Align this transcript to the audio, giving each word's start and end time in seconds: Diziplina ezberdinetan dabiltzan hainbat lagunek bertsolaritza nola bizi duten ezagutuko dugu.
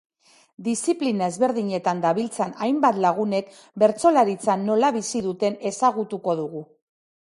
Diziplina 0.67 1.25
ezberdinetan 1.31 2.01
dabiltzan 2.05 2.55
hainbat 2.67 2.97
lagunek 3.05 3.53
bertsolaritza 3.85 4.57
nola 4.63 4.91
bizi 4.97 5.23
duten 5.27 5.61
ezagutuko 5.73 6.37
dugu. 6.41 6.65